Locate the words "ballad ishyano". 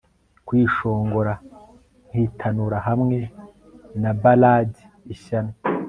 4.21-5.51